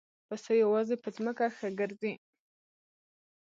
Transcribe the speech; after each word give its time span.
پسه 0.27 0.51
یوازې 0.63 0.95
په 1.03 1.09
ځمکه 1.15 1.45
ښه 1.57 1.67
ګرځي. 1.79 2.13